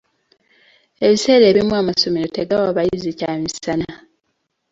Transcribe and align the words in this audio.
Ebiseera 1.05 1.45
ebimu 1.51 1.73
amasomero 1.81 2.27
tegawa 2.37 2.69
bayizi 2.77 3.11
kyamisana. 3.19 3.91